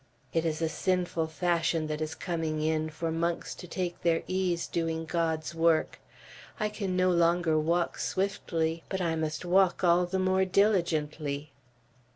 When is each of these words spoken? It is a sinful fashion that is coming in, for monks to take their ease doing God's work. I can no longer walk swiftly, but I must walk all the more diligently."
It 0.33 0.45
is 0.45 0.63
a 0.63 0.67
sinful 0.67 1.27
fashion 1.27 1.85
that 1.85 2.01
is 2.01 2.15
coming 2.15 2.59
in, 2.59 2.89
for 2.89 3.11
monks 3.11 3.53
to 3.53 3.67
take 3.67 4.01
their 4.01 4.23
ease 4.25 4.65
doing 4.65 5.05
God's 5.05 5.53
work. 5.53 5.99
I 6.59 6.69
can 6.69 6.95
no 6.97 7.11
longer 7.11 7.59
walk 7.59 7.99
swiftly, 7.99 8.83
but 8.89 8.99
I 8.99 9.15
must 9.15 9.45
walk 9.45 9.83
all 9.83 10.07
the 10.07 10.17
more 10.17 10.43
diligently." 10.43 11.51